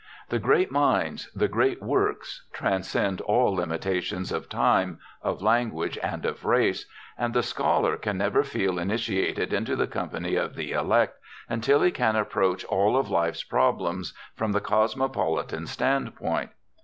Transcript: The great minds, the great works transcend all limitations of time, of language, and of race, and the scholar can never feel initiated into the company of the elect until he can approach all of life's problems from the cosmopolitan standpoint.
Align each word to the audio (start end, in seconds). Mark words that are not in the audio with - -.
The 0.29 0.39
great 0.39 0.71
minds, 0.71 1.29
the 1.35 1.47
great 1.47 1.79
works 1.79 2.47
transcend 2.53 3.21
all 3.21 3.53
limitations 3.53 4.31
of 4.31 4.49
time, 4.49 4.97
of 5.21 5.43
language, 5.43 5.95
and 6.01 6.25
of 6.25 6.43
race, 6.43 6.87
and 7.19 7.35
the 7.35 7.43
scholar 7.43 7.97
can 7.97 8.17
never 8.17 8.41
feel 8.41 8.79
initiated 8.79 9.53
into 9.53 9.75
the 9.75 9.85
company 9.85 10.33
of 10.37 10.55
the 10.55 10.71
elect 10.71 11.19
until 11.47 11.83
he 11.83 11.91
can 11.91 12.15
approach 12.15 12.65
all 12.65 12.97
of 12.97 13.11
life's 13.11 13.43
problems 13.43 14.15
from 14.33 14.53
the 14.53 14.59
cosmopolitan 14.59 15.67
standpoint. 15.67 16.49